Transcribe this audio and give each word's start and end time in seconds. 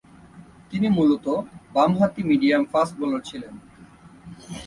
তিনি 0.69 0.87
মূলতঃ 0.97 1.27
বামহাতি 1.75 2.21
মিডিয়াম 2.29 2.63
ফাস্ট 2.71 2.93
বোলার 2.99 3.21
ছিলেন। 3.29 3.53